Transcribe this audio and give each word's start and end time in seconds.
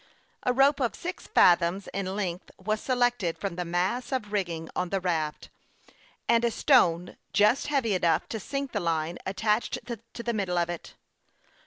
A 0.41 0.51
rope 0.51 0.79
of 0.79 0.95
six 0.95 1.27
fathoms 1.27 1.87
in 1.93 2.07
length 2.15 2.49
was 2.57 2.81
selected 2.81 3.37
from 3.37 3.55
the 3.55 3.63
mass 3.63 4.11
of 4.11 4.31
rigging 4.31 4.67
on 4.75 4.89
the 4.89 4.99
raft, 4.99 5.49
and 6.27 6.43
a 6.43 6.49
stone 6.49 7.17
just 7.33 7.67
heavy 7.67 7.93
enough 7.93 8.27
to 8.29 8.39
sink 8.39 8.71
the 8.71 8.79
line 8.79 9.19
attached 9.27 9.77
to 9.85 10.23
the 10.23 10.33
middle 10.33 10.57
of 10.57 10.71
it. 10.71 10.95